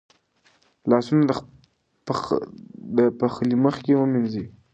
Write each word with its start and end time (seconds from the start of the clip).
لاسونه 0.89 1.23
د 2.97 2.99
پخلي 3.21 3.55
مخکې 3.65 3.93
ومینځئ. 3.95 4.45